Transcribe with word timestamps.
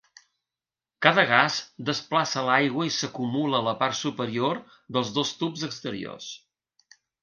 Cada 1.05 1.25
gas 1.31 1.57
desplaça 1.91 2.45
l'aigua 2.49 2.89
i 2.89 2.95
s'acumula 2.97 3.61
a 3.63 3.63
la 3.71 3.77
part 3.85 4.01
superior 4.03 4.65
dels 4.97 5.17
dos 5.21 5.39
tubs 5.41 5.71
exteriors. 5.73 6.37